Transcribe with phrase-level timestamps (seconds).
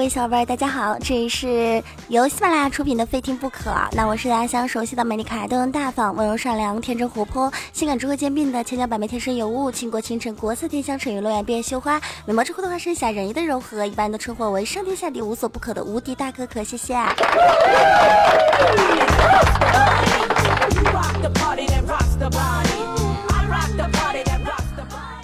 [0.00, 0.96] 各位小伙伴，大家好！
[0.98, 16.64] 这里是由喜马拉雅出品的《非听不可》，那我是大家相熟悉的美丽可爱、端庄大方、温柔善良、天真活泼、性感智慧兼并的千娇百媚、天生尤物、倾国倾城、国色天香、沉鱼落雁、闭月羞花、美貌之后的化身、侠人意的柔和，一般都称呼为上天下地无所不可的无敌大可可。
[16.64, 16.96] 谢谢。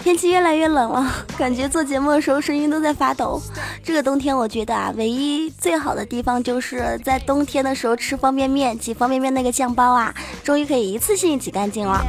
[0.07, 1.05] 天气越来越冷了，
[1.37, 3.41] 感觉做节目的时候声音都在发抖。
[3.83, 12.01] 这个冬天，我觉得啊，唯一最好的地方就是在冬天的时候吃方便面，挤方便面那个酱包啊，终于可以一次性挤干净了。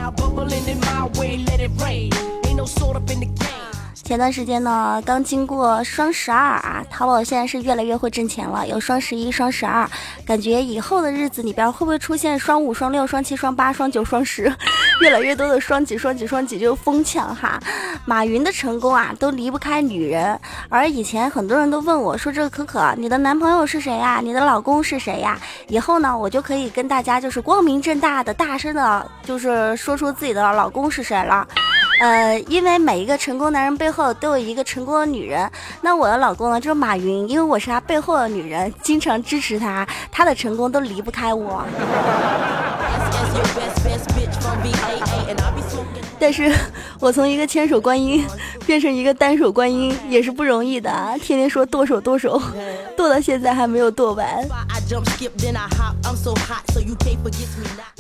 [4.08, 9.86] 前段时间呢，刚经过双十二啊，淘宝现在是越来越会挣钱了，有双十一、双十二，
[10.24, 14.50] 感觉以后的日子里边会不会出现双五、双六、双七、双八、双九、双十，
[15.02, 17.60] 越来越多的双几、双几、双几就疯抢哈。
[18.06, 20.40] 马云的成功啊，都离不开女人。
[20.70, 24.22] 而以前很多人都问我说：“这个可可，你的男朋友是谁呀？
[24.24, 31.46] 你的老公是谁呀？”以后呢，我就可以跟大家就是光明正大的、大声的，就是说出自己的老公是谁了。
[32.00, 35.50] 呃，因为每一个成功男人背后都有一个成功的女人。
[35.80, 41.64] 那我的老公呢，就是马云，因为我是他背后的女人，经常支持他，他的成功都离不开我。
[46.20, 46.52] 但是
[46.98, 48.26] 我从一个千手观音
[48.66, 50.90] 变成一个单手观音也是不容易的，
[51.22, 52.40] 天天说剁手剁手，
[52.96, 54.26] 剁到现在还没有剁完。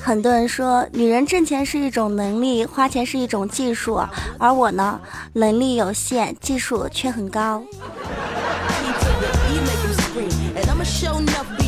[0.02, 4.02] 很多人说女人挣钱是一种能力，花钱是一种技术，
[4.38, 5.00] 而我呢，
[5.34, 7.62] 能力有限，技术却很高。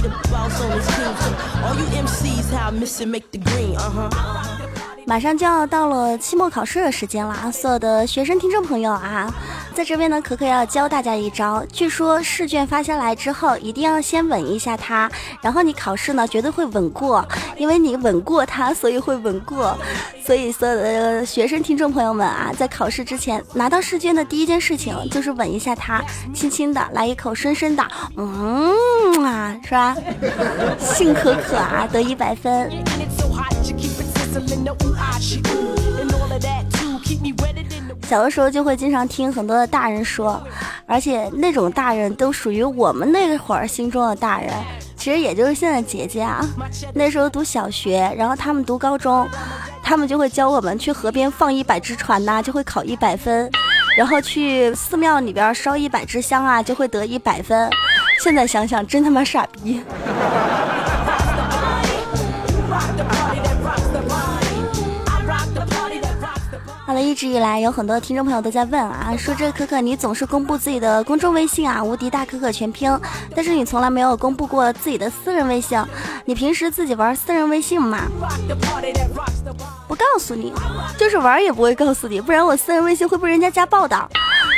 [0.03, 1.15] the boss on this team.
[1.17, 1.31] So
[1.65, 4.60] all you MCs, how I miss it, make the green, uh huh.
[5.11, 9.29] 马上就要到了期末考试的时间了啊，所有的学生听众朋友啊，
[9.75, 11.65] 在这边呢，可可要教大家一招。
[11.73, 15.11] 据说试卷发下来之后，一定要先吻一下它，
[15.43, 17.27] 然后你考试呢绝对会稳过，
[17.57, 19.77] 因为你吻过它，所以会稳过。
[20.25, 26.01] 所以所有的学生听众朋友们啊，在考试之前拿到试卷的第一件事情就是吻一下它，
[26.33, 27.85] 轻轻的来一口，深深的，
[28.17, 29.97] 嗯啊，是吧？
[30.79, 32.71] 幸可可啊，得一百分。
[38.09, 40.43] 小的时候就会经常听很多的大人说，
[40.85, 44.51] 而且那种大人都属于我们那会儿心中的大人，
[44.97, 46.45] 其实也就是现在姐姐啊。
[46.93, 49.29] 那时候读小学，然后他们读高中，
[49.81, 53.49] 他们就会教我们去河边放一百只船呐，就会考一百分；
[53.97, 57.71] 然后去寺庙里边烧一百支香啊，就会得一百分。
[58.25, 59.81] 现在想想，真他妈傻逼。
[67.01, 72.91] 一直以来有很多听众朋友都在问啊，说这可可你总是公布自己的公众微信啊，无敌大可可全拼，
[73.35, 75.83] 但是你从来没有公布过自己的私人微信，
[76.25, 78.03] 你平时自己玩私人微信吗？
[79.89, 80.53] 不告诉你，
[80.99, 84.09] 就是玩也不会告诉你，不然我私人微信会被人家家暴的。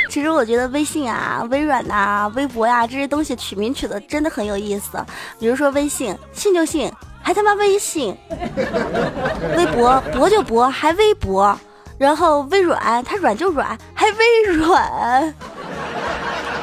[0.09, 5.03] 其实我觉得微信啊、微软呐、微博呀这些东西取名取的真的很有意思，
[5.39, 8.13] 比如说微信，信就信，还他妈微信；
[9.57, 11.57] 微博，博就博，还微博。
[11.97, 15.33] 然后微软，它软就软，还微软，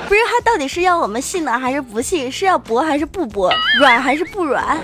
[0.09, 2.31] 不是它到底是要我们信呢，还是不信？
[2.31, 3.53] 是要博还是不博？
[3.79, 4.79] 软还是不软？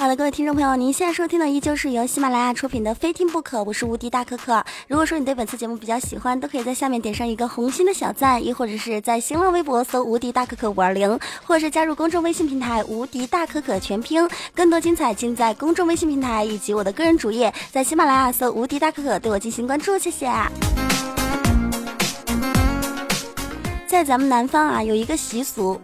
[0.00, 4.64] 好的，各位听众朋友，您现在收听的依旧是由喜马拉雅出品的《非听不可》，我是无敌大可可。
[4.88, 14.26] 如果说你对本次节目比较喜欢，都可以在下面点上一个红心的小赞，亦或者是在新浪微博搜“无敌大可可五二零”，或者是加入公众微信平台“无敌大可可全拼”，
[14.56, 20.32] 更多精彩尽在公众微信平台以及我的个人主页，在喜马拉雅搜“无敌大可可”，对我进行关注，谢谢。
[23.86, 25.78] 在咱们南方啊，有一个习俗。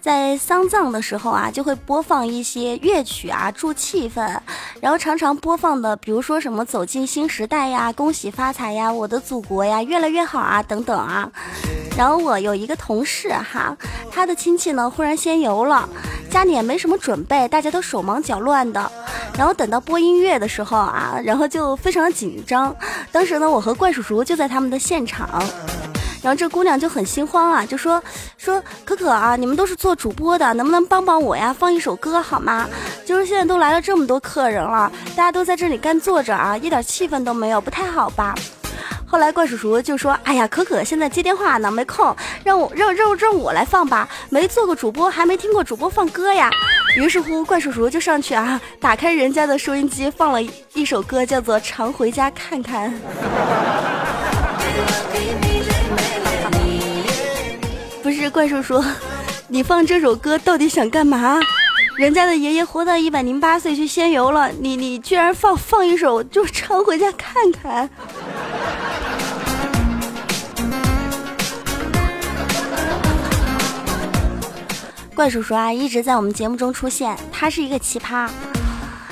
[0.00, 4.38] 在丧葬的时候啊，就会播放一些乐曲啊，助气氛。
[4.80, 11.30] 然后常常播放的，比如说什么走进新时代呀、恭喜发财呀、我的祖国呀、越来越好啊等等啊。
[11.96, 13.76] 然后我有一个同事哈，
[14.12, 15.88] 他的亲戚呢忽然仙游了，
[16.30, 18.90] 家里也没什么准备，大家都手忙脚乱的。
[19.36, 22.74] 然后等到播音乐的时候啊，然后就非常紧张。
[23.10, 25.42] 当时呢，我和怪叔叔就在他们的现场。
[26.22, 28.02] 然后这姑娘就很心慌啊，就说
[28.36, 32.68] 说可可啊，你们都是做主播的，能不能帮帮我呀，放一首歌好吗？
[33.04, 38.34] 就是现在都来了这么多客人了，大家都在这里干坐着啊，一点气氛都没有，不太好吧？
[39.10, 46.50] 后来怪叔叔就说，哎呀，可可现在接电话呢，没空，让我让让让我来放吧，没做过主播，还没听过主播放歌呀。
[46.96, 50.42] 于是乎，怪叔叔就上去啊，打开人家的收音机，放了
[50.74, 52.92] 一首歌，叫做《常回家看看》。
[58.18, 58.82] 不是怪叔叔，
[59.46, 61.38] 你放这首歌到底想干嘛？
[61.96, 67.88] 人家的爷爷活到一百零八岁去仙游了，你你居然放放一首就常回家看看。
[75.14, 78.28] 怪叔叔啊，一直在我们节目中出现，他是一个奇葩。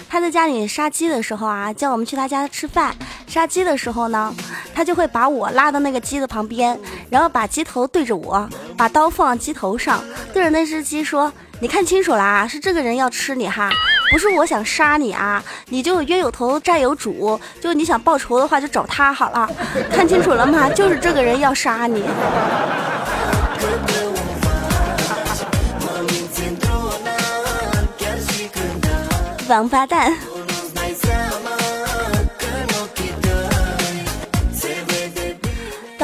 [0.09, 2.93] 他在家里杀鸡的时候啊，叫我们去他家吃饭。
[3.29, 4.35] 杀鸡的时候呢，
[4.75, 6.79] 他就会把我拉到那个鸡的旁边，
[7.11, 13.71] 然后把鸡头对着我，把刀放鸡头上，对着那只鸡说：“你看清楚了啊，是这个人要吃你哈，
[14.13, 19.51] 不是我想杀你啊，你就冤有头债有主，就你想报仇的话就找他好了，
[19.91, 20.69] 看清楚了吗？
[20.69, 22.05] 就是这个人要杀你。”
[29.49, 30.13] 王八蛋！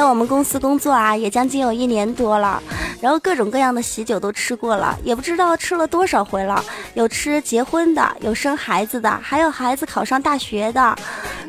[0.03, 2.61] 到我们公司工作啊，也将近有一年多了，
[2.99, 6.61] 然后各种各样的喜酒都吃过了，也不知道吃了多少回了。
[6.93, 10.93] 有吃结婚的，有生孩子的，还有孩子考上大学的，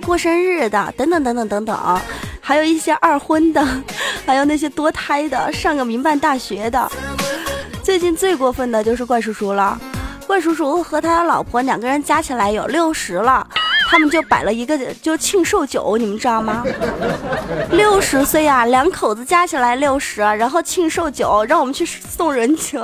[0.06, 2.00] 过生日的，等等等等等等，
[2.40, 3.66] 还有一些二婚的，
[4.24, 6.88] 还有那些多胎的，上个民办大学的。
[7.82, 9.76] 最近最过分的就是怪叔叔了。
[10.28, 13.44] 怪叔叔和他老婆两个人加起来有六十了，
[13.88, 16.64] 他们就摆了一个就庆寿酒，你们知道吗？
[17.70, 22.80] 六十岁啊，两口子加起来六十，然后庆寿酒让我们去送人情，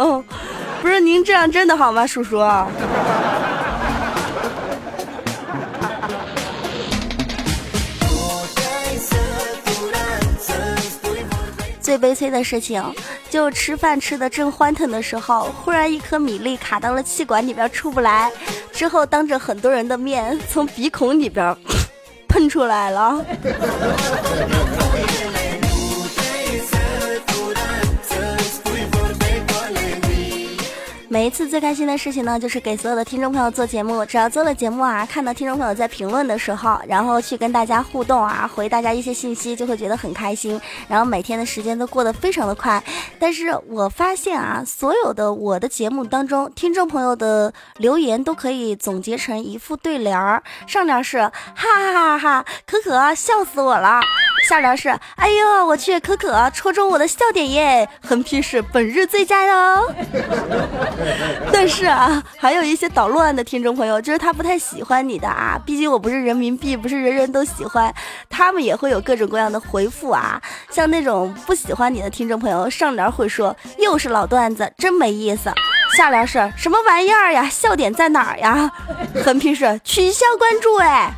[0.81, 2.39] 不是您这样真的好吗，叔叔？
[11.81, 12.81] 最悲催的事情，
[13.29, 18.31] 就吃饭吃的正欢腾的时候，忽然一颗米粒卡到了气管里边出不来，
[18.81, 21.55] 之后当着很多人的面从鼻孔里边
[22.27, 23.23] 喷出来了。
[31.13, 34.07] 每一次最开心的事情呢，就是给所有的听众朋友做节目。
[34.07, 40.61] 只要做了节目啊，看到听众朋友在评论的时候，然后去跟大家互动啊，回大家一些信息，就会觉得很开心。
[40.87, 42.81] 然后每天的时间都过得非常的快。
[43.19, 50.41] 但是我发现啊，所有的我的节目当中，听众朋友的留言都可以总结成一副对联儿。
[50.69, 54.01] 上联是哈哈哈哈，可可笑死我了。
[54.51, 57.89] 下联是哎呦我去，可可戳中我的笑点耶。
[58.05, 59.87] 横批是本日最佳哦。
[61.53, 65.57] 但是啊，还有一些捣乱的听众朋友，就是他不太喜欢你的啊。
[65.65, 67.95] 毕竟我不是人民币，不是人人都喜欢，
[68.29, 70.43] 他们也会有各种各样的回复啊。
[70.69, 75.49] 像那种不喜欢你的听众朋友，上联会说又是老段子，真没意思。
[75.97, 77.49] 下联是什么玩意儿呀？
[77.49, 78.69] 笑点在哪儿呀？
[79.25, 81.15] 横批是取消关注哎。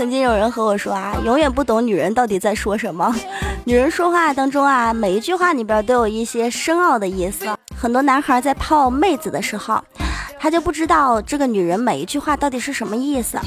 [0.00, 3.14] 曾经有人和我说啊，永远不懂女人到底在说什么。
[3.64, 7.44] 女人说话当中啊，每一句话里边都有一些深奥的意思。
[7.78, 9.78] 很多男孩在泡妹子的时候，
[10.38, 13.38] 他就不知道这个女人每一句话到底是什么意思。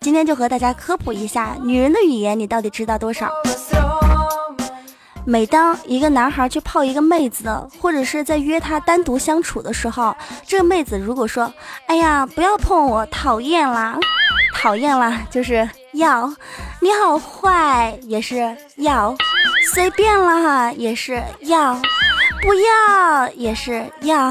[0.00, 3.30] 今天就和大家科普一下，女人的语言你到底知道多少？
[5.24, 7.48] 每当一个男孩去泡一个妹子，
[7.80, 10.12] 或者是在约她单独相处的时候，
[10.44, 11.54] 这个妹子如果说
[11.86, 13.96] ：“哎呀，不要碰我，讨厌啦，
[14.54, 16.32] 讨厌了，就是要，
[16.80, 19.14] 你好坏，也是要，
[19.74, 21.74] 随便了哈，也是要，
[22.40, 24.30] 不要也是要。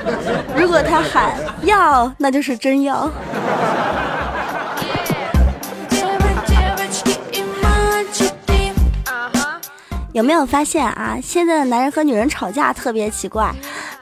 [0.56, 3.10] 如果他喊要，那就是真要。
[10.12, 11.18] ”有没有发现啊？
[11.22, 13.52] 现在的男人和女人吵架特别奇怪，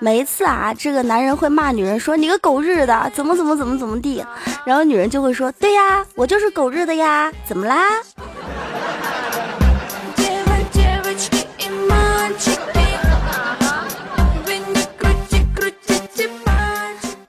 [0.04, 4.22] 每一次啊，这个男人会骂女人说：“你个狗日的，怎么怎么怎么怎么地。”
[4.66, 7.88] 然后女人就会说：“对呀，我就是狗日的呀，怎么啦？”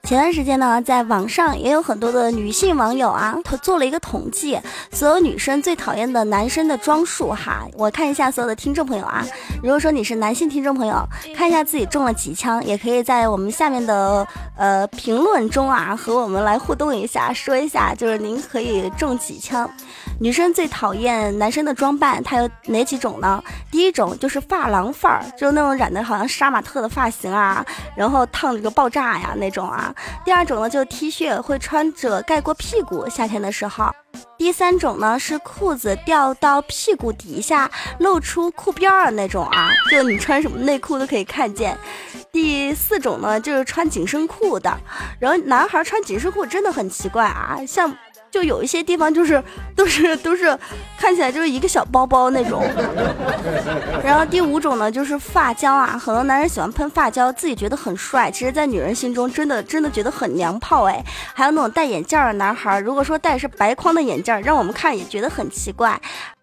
[0.06, 4.56] 前段时间呢，在网上也有很多的女性网友啊，他做了一个统计，
[4.92, 7.66] 所有女生最讨厌的男生的装束哈。
[7.76, 9.26] 我看一下所有的听众朋友啊，
[9.60, 14.24] 如果说你是男性听众朋友，看一下自己中了几枪，也可以在我们下面的
[14.56, 19.68] 呃评论中啊和我们来互动一下，说一下就是您可以中几枪。
[20.18, 23.42] 女生最讨厌男生的装扮，它有哪几种呢？
[23.70, 29.94] 第一种就是发廊范儿，就是那种染的好像杀马特的发型啊，然后烫了个爆炸呀那种啊。
[30.24, 33.94] 第二种呢，就是 T 恤会穿着盖过屁股，夏天的时候。
[34.38, 41.76] 第三种呢，是裤子掉到屁股底下，露出裤边儿那种啊，就你穿什么内裤都可以看见。
[42.32, 44.74] 第四种呢，就是穿紧身裤的，
[45.18, 47.94] 然后男孩穿紧身裤真的很奇怪啊，像。
[48.36, 49.42] 就有一些地方就是
[49.74, 50.54] 都是都是
[50.98, 52.62] 看起来就是一个小包包那种，
[54.04, 61.02] 然后第五种呢就是发胶啊，很多男人喜欢喷发胶，自己觉得很帅，其实，在女人心中真的真的觉得很娘炮哎。
[61.32, 65.98] 还有那种戴眼镜的男孩，如果说戴是白框的眼镜，让我们看也觉得很奇怪。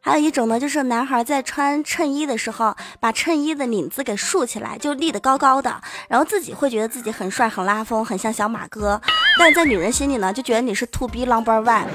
[0.06, 5.74] 还有一种呢，就是男孩在穿衬衣的时候，把衬衣的领子给竖起来，就立得高高的，
[6.10, 9.00] 然后自己会觉得自己很帅、很拉风、很像小马哥，
[9.40, 11.86] 但在女人心里呢，就觉得你是 to be number one。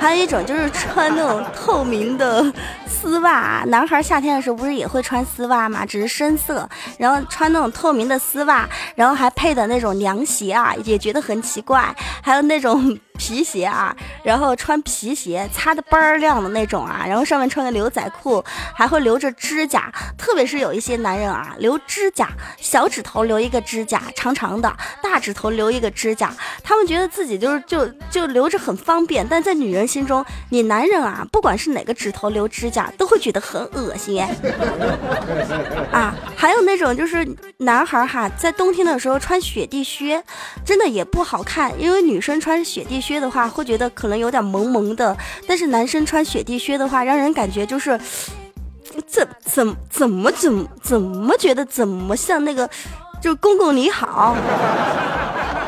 [0.00, 2.52] 还有一种就是穿那种透明的
[2.88, 5.86] 丝袜，男孩夏天的时候不是也会穿丝袜吗？
[5.86, 11.94] 只是深色，然后穿那种透明的丝袜，然后还配的那种凉鞋啊，也觉得很奇怪。
[12.20, 12.98] 还有那种。
[13.20, 18.42] 皮鞋啊，然后穿皮鞋，擦的倍儿亮的那种啊，然后上面穿个牛仔裤，
[18.74, 26.32] 还会留着指甲，特别是有一些男人啊，留指甲，小指头留一个指甲长长的，大指头留一个指甲，
[26.64, 34.24] 他们觉得自己就是就就留着很方便，但在女人心中，你男人啊，不管是哪个指头留指甲，都会觉得很恶心
[35.92, 40.24] 啊，还有那种就是男孩哈，在冬天的时候穿雪地靴，
[40.64, 43.09] 真的也不好看，因为女生穿雪地靴。
[43.10, 47.98] 靴的话会觉得可能有点萌萌的，但是男生穿雪地靴的话，让人感觉就是
[49.04, 52.70] 怎怎怎么怎怎么觉得怎么像那个
[53.20, 54.36] 就公公你好。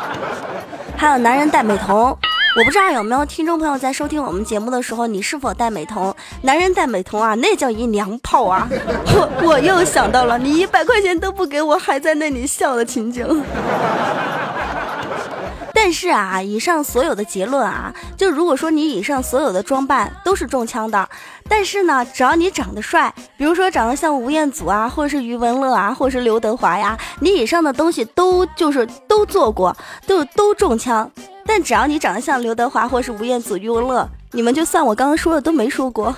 [0.97, 2.17] 还有男人戴美瞳，
[2.57, 6.15] 我不知道有没有听众朋友在收听我们节目的时候，你是否戴美瞳？
[6.43, 8.69] 男人戴美瞳啊，那叫一娘炮啊！
[9.17, 13.27] 我 我又想到了你一百块钱都不给我，还在那里笑的情景。
[15.85, 21.09] 但是啊，以上所有的结论啊，就如果说你以上所有的装扮都是中枪的，
[21.49, 31.11] 但是呢，只要你长得帅，比如说长得像吴彦祖啊，或者是余文乐啊，或者是刘德华呀，你以上的东西都就是都做过，都都中枪。
[31.45, 36.15] 但只要你长得像刘德华或是吴彦祖、余文乐，你们就算我刚刚说的都没说过。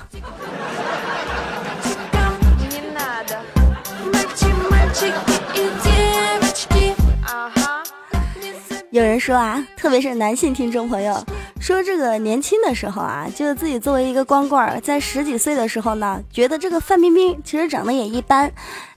[8.95, 11.21] 有人说啊，特别是男性听众朋友
[11.59, 18.49] 说，这个年轻的时候啊，就是自己作为一个光棍儿，在十几岁的时候呢，觉得这个范冰冰其实长得也一般，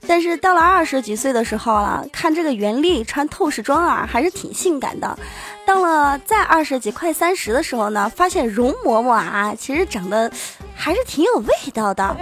[0.06, 5.18] 但是到了二十几岁的时候了，看这个袁立穿透视装啊，还是挺性感的。
[5.66, 10.30] 到了再二十几快三十的时候呢，发现容嬷嬷啊，其实长得
[10.76, 12.16] 还是挺有味道的。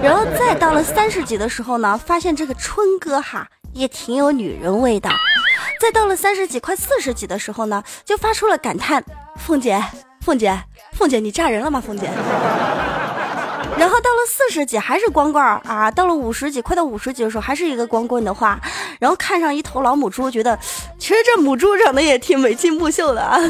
[0.00, 5.10] 然后再到了三十几的时候呢，发现这个春哥哈也挺有女人味道。
[5.80, 9.02] 再到了三十几、快四十几的时候呢，就发出了感叹
[9.36, 9.82] ：“凤姐，
[10.20, 10.56] 凤姐，
[10.92, 11.82] 凤姐，你嫁人了吗？
[11.84, 12.08] 凤姐。
[13.78, 18.60] ”然后到了四十几还是光棍啊，到了五十几，快到五十几的时候还是一个光棍的话，
[19.00, 20.56] 然后看上一头老母猪，觉得
[20.98, 23.40] 其实这母猪长得也挺眉清目秀的啊。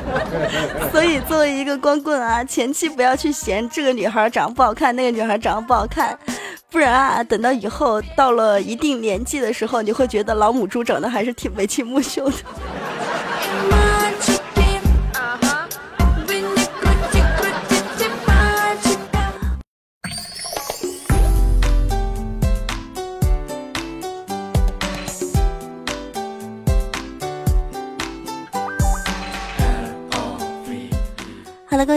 [0.92, 6.16] 所以作为一个光棍啊，前期不要去嫌这个女孩长得不好看，那个女孩长得不好看。
[6.70, 13.89] 不然啊，等到以后到了一定年纪的时候，你会觉得老母猪长得还是挺眉清目秀的。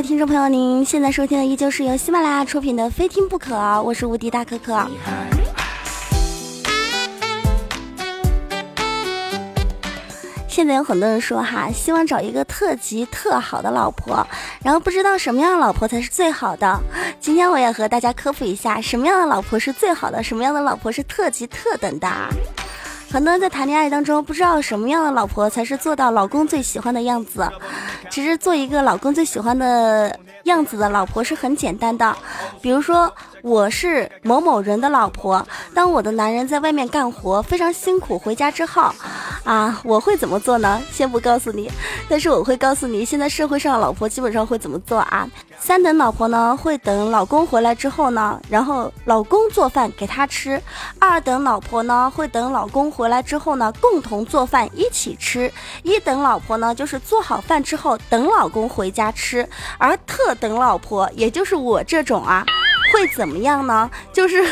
[0.04, 4.86] 听众朋友，您现在收听的依旧是由喜马拉雅出品的《非听不可》，我是无敌大可可。
[10.50, 14.28] 现在有很多人说哈，希望找一个特级特好的老婆，
[14.62, 16.78] 然后不知道什么样的老婆才是最好的。
[17.22, 22.08] 今天我也和大家科普一下，什么样的老婆是最好的，什么样的老婆是特级特等的。
[23.14, 27.48] 很多人在谈恋爱当中，不知道什么样的老婆才是做到老公最喜欢的样子。
[28.10, 32.18] 其实做一个老公最喜欢的样子的老婆是很简单的。
[32.60, 38.92] 比如说，我是某某人的老婆，当我的男人在外面干活非常辛苦，回家之后，
[39.44, 40.82] 啊，我会怎么做呢？
[40.92, 41.70] 先不告诉你，
[42.08, 45.28] 但是我会告诉你，现在社会上老婆基本上会怎么做啊？
[45.60, 50.58] 三等老婆呢，会等老公回来之后呢，然后老公做饭给她吃；
[50.98, 55.52] 二等老婆呢，会等老公回来之后呢，共同做饭一起吃；
[55.84, 59.46] 一等老婆呢，就是做好饭之后等老公回家吃；
[59.78, 62.46] 而特等老婆，也就是我这种啊，
[62.94, 63.90] 会怎么样呢？
[64.14, 64.46] 就是。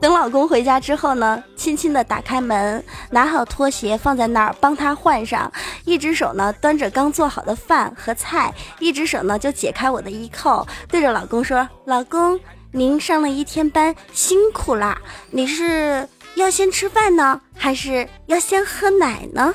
[0.00, 5.50] 等老公回家之后呢，轻轻的打开门，拿好拖鞋放在那儿，帮他换上。
[5.84, 12.38] 一只手呢端着刚做好的饭和菜，一只手呢就解开我的衣扣，对着老公说：“老公，
[12.70, 14.96] 您上了一天班，辛苦啦。
[15.30, 19.52] 你是要先吃饭呢，还是要先喝奶呢？”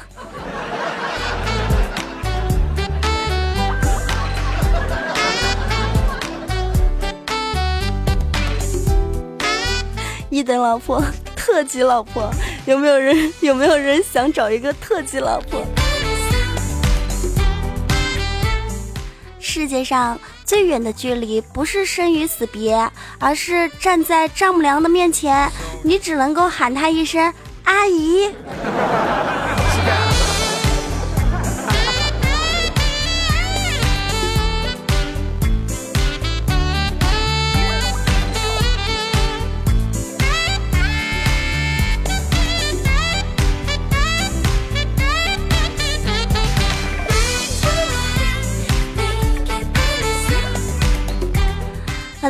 [10.34, 11.00] 一等老婆，
[11.36, 12.28] 特级老婆，
[12.66, 13.32] 有没有人？
[13.42, 15.64] 有没有人想找一个特级老婆？
[19.40, 22.76] 世界上最远的距离，不是生与死别，
[23.20, 25.48] 而是站在丈母娘的面前，
[25.84, 27.32] 你只能够喊她一声
[27.66, 28.32] 阿姨。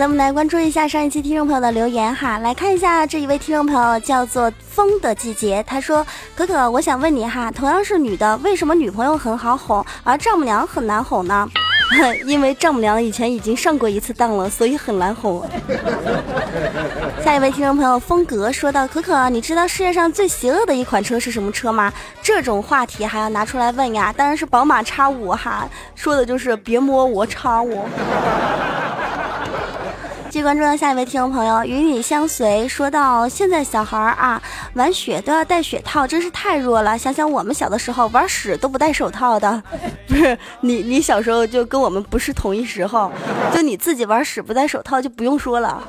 [0.03, 6.05] 我们来关注一下上一期听众朋友的留言哈，来看一下这一位听众朋友叫做风的季节，他说：
[6.35, 11.47] 可可，我想问你哈，同样是女的，为什么女朋友很好哄，而丈母娘很难哄呢？
[12.27, 15.41] 因为丈母娘以前已经上过一次当了，所以很难哄。
[17.23, 21.93] 下一位听众朋友风格说到：可可，你知道世界上最邪恶的一款车是什么车吗？
[22.21, 24.13] 这种话题还要拿出来问呀？
[24.17, 27.85] 当然是宝马叉五哈，说的就是别摸我叉五。
[30.33, 32.67] 继续关注到下一位听众朋友，与你相随。
[32.67, 34.41] 说到现在小孩啊，
[34.73, 36.97] 玩雪都要戴雪套，真是太弱了。
[36.97, 39.61] 想想我们小的时候玩屎都不戴手套的，
[40.09, 43.11] 不是你，你小时候就跟我们不是同一时候，
[43.53, 45.83] 就你自己玩屎不戴手套就不用说了。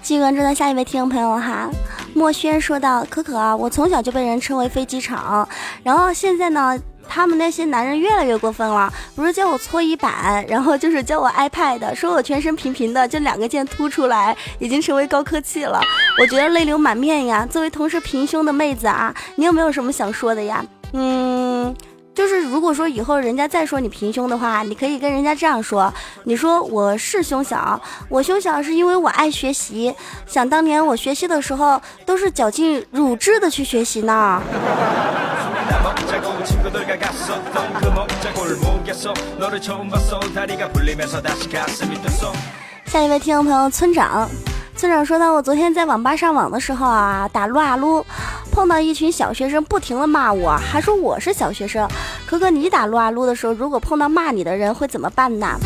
[0.00, 1.68] 继续关注到下一位听众朋友哈。
[2.18, 5.48] 墨轩说道：“可可啊，我从小就被人称为飞机场，
[5.84, 6.76] 然后现在呢，
[7.08, 15.80] 他们那些男人越来越过分了，不是叫我搓衣板，然后就是叫我 iPad，说我全身平平的，就两个键凸出来，已经成为高科技了。
[16.20, 17.46] 我觉得泪流满面呀。
[17.48, 20.64] 作为同是平胸的妹子啊，你有没有什么想说的呀？
[20.94, 21.72] 嗯。”
[22.18, 29.94] 就是如果说以后人家再说你平胸的话，你可以跟人家这样说：你说我是胸小，我胸小是因为我爱学习。
[30.26, 34.42] 想当年我学习的时候，都是绞尽乳汁的去学习呢。
[42.86, 44.28] 下一位听众朋友村长。
[44.76, 48.06] 村长说到，我昨天在网吧上网的时候啊，打撸啊撸，
[48.50, 51.88] 碰到一群小学生，不停的骂我，还说我是小学生。
[52.26, 55.56] 可可，你打撸啊撸的时候，如果碰到骂你的人，会怎么办呢？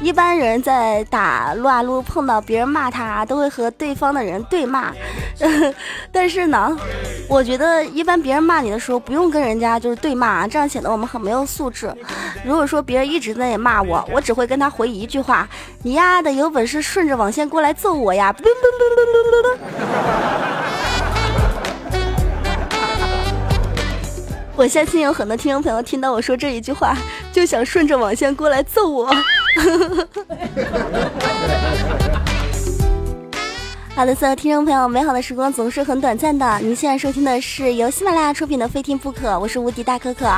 [0.00, 4.92] 一般人在打撸啊撸碰到别人骂他，都会和对方的人对骂。
[6.12, 6.76] 但是呢，
[7.28, 11.92] 我觉得一般别人骂你的时候，不用跟人家就是对骂，这样显得我们很没有素质。
[12.44, 15.48] 如果说别人一直在那骂我，我只会跟他回一句话：
[15.82, 18.32] 你丫的有本事顺着网线过来揍我呀！
[24.58, 26.96] 我相信有很多听众朋友听到我说这一句话，
[27.32, 29.06] 就想顺着网线过来揍我。
[33.94, 36.58] 好的，所有听众朋友，美好的时光总是很短暂的。
[36.58, 40.28] 您现在收听的是由喜马拉雅出品的《非听不可》，我是无敌大可可。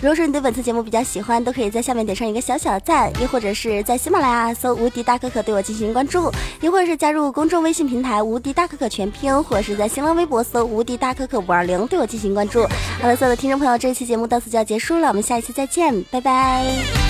[0.00, 6.30] 如果说你对本次节目比较喜欢，都可以在下面点上一个小小的赞，又或者是在喜马拉雅搜“无敌大可可”对我进行关注，
[6.60, 12.62] 又或者是加入公众微信平台“无敌大可可全拼”，或者是在新浪微博搜“无敌大可可五二零”对我进行关注。
[13.00, 17.07] 好了，所有的听众朋友，这一期节目到此就要结束了，我们下一期再见，拜拜。